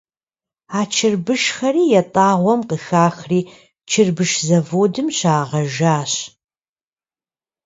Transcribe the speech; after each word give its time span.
А 0.79 0.81
чырбышхэри 0.95 1.83
ятӏагъуэм 2.01 2.61
къыхахри 2.69 3.39
чырбыш 3.89 4.31
заводым 4.47 5.07
щагъэжащ. 5.17 6.13